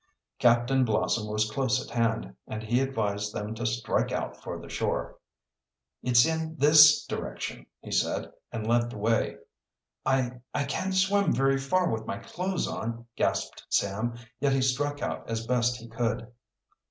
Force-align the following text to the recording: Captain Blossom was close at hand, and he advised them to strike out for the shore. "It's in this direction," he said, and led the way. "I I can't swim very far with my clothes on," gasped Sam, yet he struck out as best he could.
Captain 0.39 0.83
Blossom 0.83 1.27
was 1.27 1.47
close 1.51 1.79
at 1.87 1.95
hand, 1.95 2.35
and 2.47 2.63
he 2.63 2.79
advised 2.79 3.35
them 3.35 3.53
to 3.53 3.67
strike 3.67 4.11
out 4.11 4.35
for 4.43 4.59
the 4.59 4.67
shore. 4.67 5.19
"It's 6.01 6.25
in 6.25 6.55
this 6.57 7.05
direction," 7.05 7.67
he 7.81 7.91
said, 7.91 8.31
and 8.51 8.65
led 8.65 8.89
the 8.89 8.97
way. 8.97 9.37
"I 10.03 10.39
I 10.55 10.63
can't 10.63 10.95
swim 10.95 11.31
very 11.33 11.59
far 11.59 11.87
with 11.91 12.07
my 12.07 12.17
clothes 12.17 12.67
on," 12.67 13.05
gasped 13.15 13.63
Sam, 13.69 14.15
yet 14.39 14.53
he 14.53 14.61
struck 14.63 15.03
out 15.03 15.29
as 15.29 15.45
best 15.45 15.77
he 15.77 15.87
could. 15.87 16.31